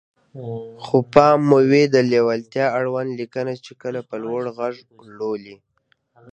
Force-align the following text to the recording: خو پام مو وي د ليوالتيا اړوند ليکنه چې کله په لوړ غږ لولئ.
خو 0.83 0.97
پام 1.13 1.37
مو 1.49 1.59
وي 1.69 1.83
د 1.93 1.97
ليوالتيا 2.11 2.65
اړوند 2.79 3.09
ليکنه 3.19 3.53
چې 3.65 3.73
کله 3.81 3.99
په 4.09 4.15
لوړ 4.23 4.41
غږ 4.57 4.75
لولئ. 5.17 5.57